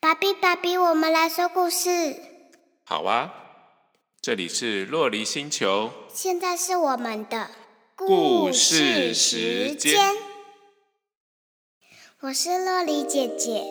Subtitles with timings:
[0.00, 2.16] 爸比，爸比，我们来说故事。
[2.84, 3.32] 好啊，
[4.20, 5.90] 这里是洛黎星球。
[6.12, 7.48] 现在是我们的
[7.94, 10.14] 故事时间。
[12.20, 13.64] 我是洛黎姐姐。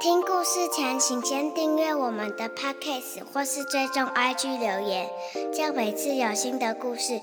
[0.00, 5.10] 听故事前，请先订阅我们的 Podcast 或是追踪 IG 留言，
[5.52, 7.20] 这样每次有新的故事，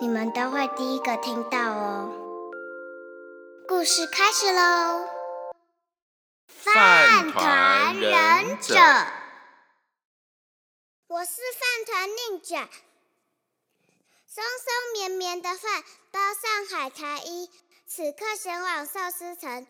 [0.00, 2.08] 你们都会第一个听到哦。
[3.66, 5.19] 故事开始喽！
[6.62, 8.74] 饭团忍者，
[11.06, 12.56] 我是饭团令者。
[14.26, 17.48] 松松绵绵的饭包上海苔衣，
[17.86, 19.66] 此刻前往寿司城。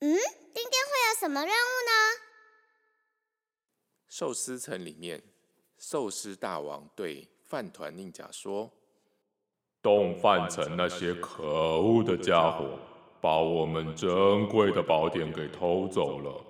[0.00, 0.16] 嗯，
[0.54, 1.92] 今天会有什么任务呢？
[4.08, 5.22] 寿司城里面，
[5.78, 8.72] 寿司大王对饭团令甲说
[9.82, 11.42] ：“动饭城那些可
[11.82, 12.78] 恶的家伙。”
[13.22, 16.44] 把我们珍贵的宝典给偷走了，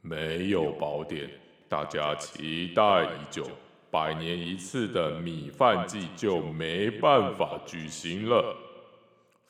[0.00, 1.28] 没有宝典，
[1.68, 3.44] 大家期待已久，
[3.90, 8.56] 百年一次的米饭祭就没办法举行了。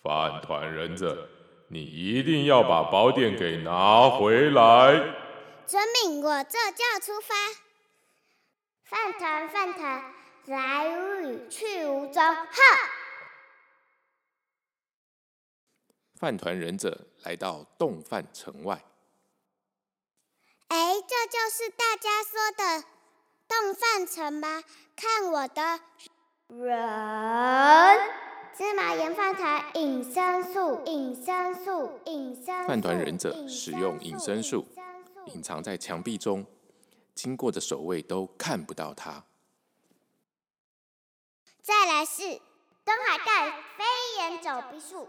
[0.02, 1.28] 饭团忍者，
[1.69, 4.94] 你一定要把宝典给拿回来。
[5.66, 7.34] 遵命，我这就出发。
[8.84, 10.02] 饭团，饭团，
[10.46, 12.88] 来无影去无踪，哈！
[16.19, 18.84] 饭团忍者来到洞饭城外。
[20.66, 22.84] 哎，这就是大家说的
[23.47, 24.64] 洞饭城吗？
[24.97, 25.80] 看我的
[26.48, 28.00] 人
[28.52, 32.66] 芝麻盐饭团隐身术，隐身术，隐身。
[32.66, 34.66] 饭团忍者使用隐身术，
[35.27, 36.44] 隐藏在墙壁中，
[37.14, 39.25] 经过的守卫都看不到他。
[41.62, 42.22] 再来是
[42.84, 43.84] 东海盖飞
[44.19, 45.08] 檐走壁术。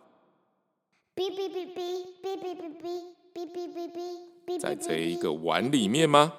[1.29, 2.93] 哔哔，哔哔哔哔哔哔哔
[3.33, 6.33] 哔哔哔哔哔，在这一个碗里面吗？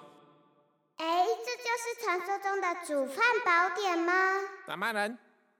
[0.96, 4.40] 哎，这就是传说中的煮饭宝典吗？
[4.66, 5.18] 什么人？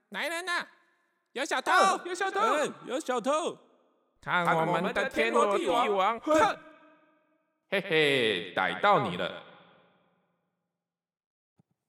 [0.09, 0.67] 来人呐！
[1.31, 1.71] 有小偷！
[2.05, 2.41] 有小偷！
[2.85, 3.57] 有小偷！
[4.21, 6.19] 看我们的天罗地网！
[6.19, 6.57] 哼！
[7.69, 9.41] 嘿嘿，逮到你了！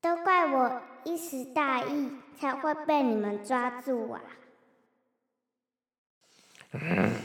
[0.01, 4.21] 都怪我一时大意，才会被你们抓住啊！
[6.72, 7.12] 嗯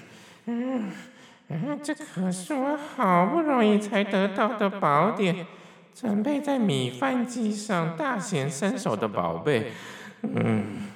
[1.47, 5.45] 嗯，这可是我好不容易才得到的宝典，
[5.93, 9.73] 准备在米饭机上大显身手的宝贝。
[10.21, 10.89] 嗯，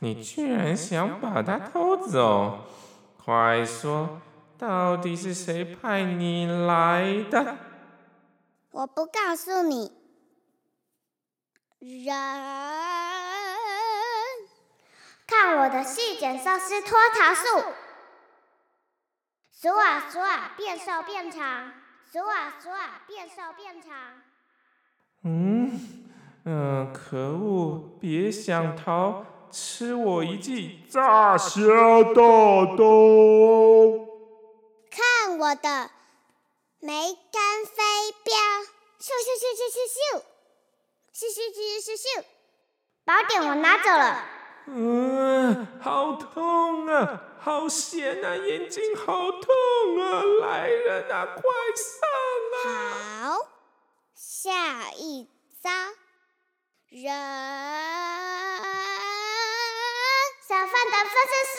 [0.00, 2.66] 你居然想把它偷走？
[3.24, 4.20] 快说，
[4.58, 7.56] 到底是谁派你来的？
[8.70, 9.92] 我不告诉你。
[11.80, 12.14] 人，
[15.26, 17.72] 看我的细剪寿司脱逃术！
[19.60, 21.72] 数啊数啊，变瘦变长；
[22.12, 24.22] 数啊数啊，变瘦变长。
[25.24, 26.10] 嗯
[26.44, 27.96] 嗯，可恶！
[28.00, 31.62] 别想逃，吃我一记炸虾
[32.14, 32.20] 大
[32.76, 32.84] 刀！
[34.90, 35.90] 看我的
[36.80, 37.82] 梅干飞
[38.22, 38.34] 镖！
[39.00, 40.22] 咻咻咻咻咻咻！
[41.14, 42.24] 咻咻咻咻咻！
[43.04, 44.33] 宝典我拿走了。
[44.66, 49.54] 嗯，好痛啊，好咸啊，眼睛好痛
[50.00, 50.22] 啊！
[50.40, 51.42] 来人啊，快
[51.76, 52.08] 上
[52.64, 52.66] 啊！
[53.20, 53.46] 好，
[54.14, 55.28] 下一
[55.62, 55.70] 招，
[56.88, 57.12] 人
[60.48, 61.58] 小饭团分身术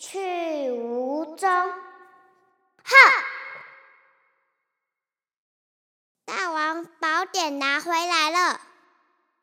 [0.00, 2.94] 去无踪，哼！
[6.24, 8.58] 大王宝典拿回来了，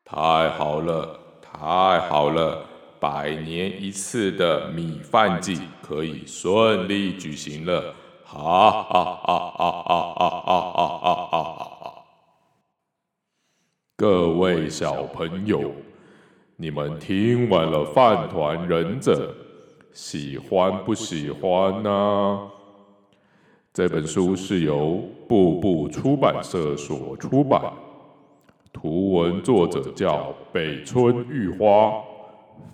[0.04, 2.66] 太好了，太好了！
[2.98, 7.94] 百年一次的米饭季可以顺利举行了，
[8.24, 11.54] 哈哈哈哈哈哈哈哈哈
[11.84, 12.04] 哈！
[13.96, 15.72] 各位小朋友，
[16.56, 19.32] 你们听完了《饭团忍者》，
[19.92, 22.50] 喜欢不喜欢呢？
[23.72, 27.72] 这本书是由步步出版社所出版，
[28.72, 32.02] 图文作者叫北村玉花，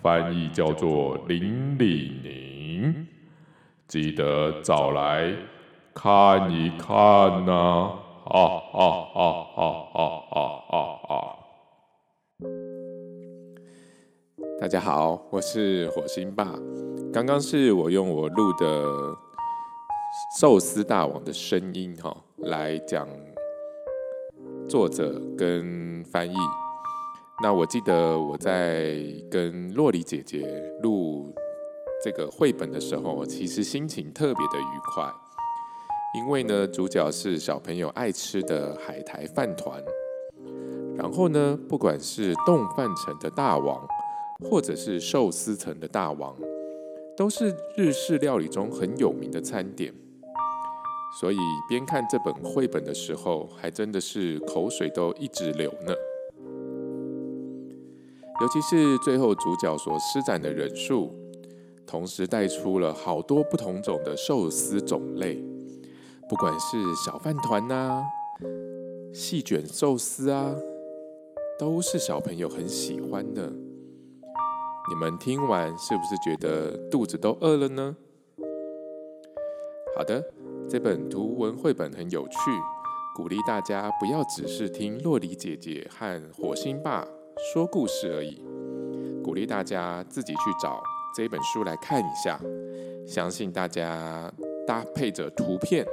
[0.01, 3.07] 翻译叫做林李宁。
[3.87, 5.31] 记得找来
[5.93, 7.91] 看一看呐！
[8.25, 8.41] 啊
[8.73, 8.81] 啊
[9.13, 9.21] 啊
[9.55, 9.61] 啊
[9.93, 10.01] 啊
[10.31, 10.39] 啊
[10.71, 10.77] 啊
[11.07, 11.13] 啊！
[14.59, 16.51] 大家好，我是火星爸。
[17.15, 18.83] 刚刚是我用我录的
[20.37, 23.07] 寿司大王的声音哈，来讲
[24.67, 26.35] 作者跟翻译。
[27.41, 29.01] 那我记得我在
[29.31, 30.45] 跟洛里姐姐
[30.83, 31.33] 录。
[32.03, 35.09] 这个绘本的时候，其实心情特别的愉快，
[36.19, 39.81] 因为呢，主角是小朋友爱吃的海苔饭团。
[40.97, 43.87] 然后呢，不管是冻饭城的大王，
[44.43, 46.35] 或者是寿司城的大王，
[47.15, 49.93] 都是日式料理中很有名的餐点。
[51.19, 51.37] 所以
[51.69, 55.93] 边看这本绘本的时候，还真的是口水都一直流呢。
[58.41, 61.13] 尤其是最后主角所施展的忍术。
[61.87, 65.35] 同时带出了好多不同种的寿司种类，
[66.27, 68.03] 不管是小饭团呐、
[69.13, 70.55] 细卷寿司啊，
[71.59, 73.53] 都是小朋友很喜欢的。
[74.87, 77.95] 你们听完是不是觉得肚子都饿了呢？
[79.95, 80.23] 好的，
[80.69, 82.35] 这本图文绘本很有趣，
[83.15, 87.07] 鼓励大家不要只是听洛里姐姐和火星爸
[87.53, 88.43] 说故事而已，
[89.23, 90.81] 鼓励大家自己去找。
[91.15, 92.39] 这本书来看一下，
[93.07, 94.29] 相信大家
[94.67, 95.85] 搭配着图片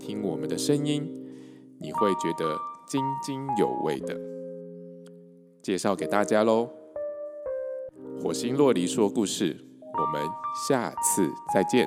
[0.00, 1.08] 听我们的声音，
[1.78, 4.18] 你会觉得津津有味的。
[5.62, 6.68] 介绍给大家喽，
[8.22, 9.56] 火星洛离说故事，
[9.92, 10.28] 我们
[10.68, 11.86] 下次再见。